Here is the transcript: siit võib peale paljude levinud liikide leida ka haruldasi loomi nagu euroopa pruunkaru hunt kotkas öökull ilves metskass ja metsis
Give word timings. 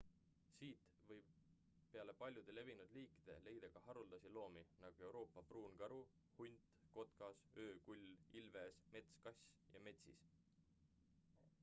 siit 0.59 0.85
võib 1.09 1.25
peale 1.95 2.13
paljude 2.21 2.53
levinud 2.57 2.95
liikide 2.95 3.35
leida 3.49 3.69
ka 3.75 3.83
haruldasi 3.89 4.31
loomi 4.39 4.63
nagu 4.85 5.05
euroopa 5.09 5.43
pruunkaru 5.51 5.99
hunt 6.39 6.71
kotkas 6.99 7.41
öökull 7.65 8.09
ilves 8.41 8.81
metskass 8.97 9.45
ja 9.75 9.83
metsis 9.89 10.25